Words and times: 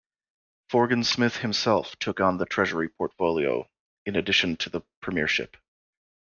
Forgan 0.71 1.03
Smith 1.03 1.35
himself 1.37 1.95
took 1.99 2.19
on 2.19 2.37
the 2.37 2.47
Treasury 2.47 2.89
portfolio 2.89 3.69
in 4.03 4.15
addition 4.15 4.55
to 4.57 4.69
the 4.71 4.81
premiership. 4.99 5.55